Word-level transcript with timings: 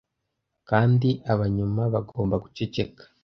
kandi 0.69 1.09
aba 1.31 1.45
nyuma 1.55 1.81
bagomba 1.93 2.35
guceceka 2.43 3.03